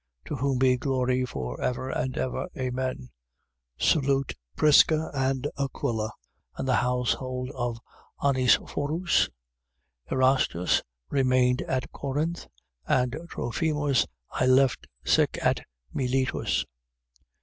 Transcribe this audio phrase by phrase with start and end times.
[0.25, 2.47] To whom be glory for ever and ever.
[2.57, 3.11] Amen.
[3.79, 3.85] 4:19.
[3.87, 6.11] Salute Prisca, and Aquila
[6.57, 7.77] and the household of
[8.23, 9.29] Onesiphorus.
[10.09, 10.11] 4:20.
[10.11, 12.47] Erastus remained at Corinth.
[12.87, 15.61] And Trophimus I left sick at
[15.93, 16.65] Miletus.